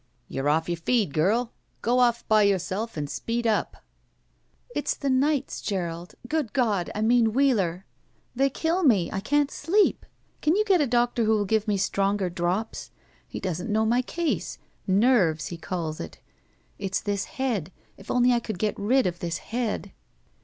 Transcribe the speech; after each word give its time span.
"You're 0.27 0.49
off 0.49 0.67
your 0.67 0.77
feed, 0.77 1.13
girl. 1.13 1.53
Go 1.83 1.99
off 1.99 2.27
by 2.27 2.41
yourself 2.41 2.97
and 2.97 3.07
speed 3.07 3.45
up." 3.45 3.83
"It's 4.73 4.95
the 4.97 5.11
nights, 5.11 5.61
Gerald. 5.61 6.15
Good 6.27 6.53
God— 6.53 6.89
I 6.95 7.01
mean 7.03 7.33
Wheeler! 7.33 7.85
They 8.35 8.49
kill 8.49 8.81
me. 8.81 9.11
I 9.11 9.19
can't 9.19 9.51
sleep. 9.51 10.03
Can't 10.41 10.57
you 10.57 10.65
get 10.65 10.81
a 10.81 10.87
doctor 10.87 11.25
who 11.25 11.37
will 11.37 11.45
give 11.45 11.67
me 11.67 11.77
stronger 11.77 12.31
drops? 12.31 12.89
He 13.27 13.39
doesn't 13.39 13.69
know 13.71 13.85
my 13.85 14.01
case. 14.01 14.57
Nerves, 14.87 15.49
he 15.49 15.57
calls 15.57 15.99
it. 15.99 16.17
It's 16.79 16.99
this 16.99 17.25
head. 17.25 17.71
If 17.95 18.09
only 18.09 18.33
I 18.33 18.39
could 18.39 18.57
get 18.57 18.79
rid 18.79 19.05
of 19.05 19.19
this 19.19 19.37
head!" 19.53 19.91